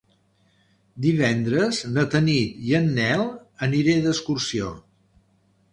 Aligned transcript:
Divendres 1.05 1.81
na 1.97 2.07
Tanit 2.15 2.65
i 2.71 2.75
en 2.81 2.91
Nel 3.01 3.25
aniré 3.69 3.99
d'excursió. 4.07 4.75